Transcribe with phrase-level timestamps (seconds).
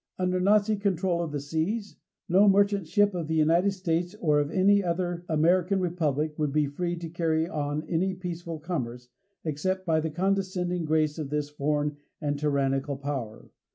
[0.17, 1.97] Under Nazi control of the seas,
[2.27, 6.65] no merchant ship of the United States or of any other American Republic would be
[6.65, 9.09] free to carry on any peaceful commerce,
[9.43, 13.51] except by the condescending grace of this foreign and tyrannical power.